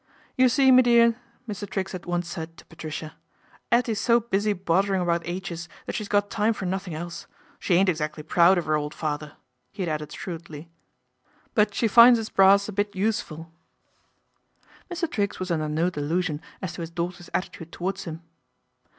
[0.39, 1.15] 'You see, me dear,"
[1.47, 1.69] Mr.
[1.69, 3.13] Triggs had once said to Patricia,"
[3.71, 7.27] 'Ettie's so busy bothering about aitches that she's got time for nothing else.
[7.59, 9.33] She ain't exactly proud of her old father,"
[9.71, 10.71] he had added shrewdly,"
[11.53, 13.51] but she finds 'is brass a bit use 26 PATRICIA
[14.89, 15.11] BRENT, SPINSTER ful." Mr.
[15.11, 18.23] Triggs was under no delusion as to his daughter's attitude towards him.